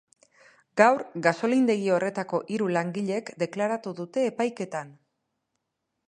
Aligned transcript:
Gaur 0.81 1.01
gasolindegi 1.25 1.91
horretako 1.97 2.39
hiru 2.55 2.69
langilek 2.77 3.29
deklaratu 3.43 3.93
dute 3.99 4.23
epaiketan. 4.31 4.91